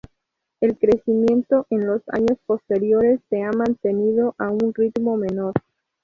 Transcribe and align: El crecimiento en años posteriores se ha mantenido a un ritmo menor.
El 0.61 0.79
crecimiento 0.79 1.67
en 1.69 1.83
años 1.87 2.39
posteriores 2.47 3.19
se 3.29 3.43
ha 3.43 3.51
mantenido 3.51 4.33
a 4.39 4.49
un 4.49 4.73
ritmo 4.73 5.15
menor. 5.15 5.53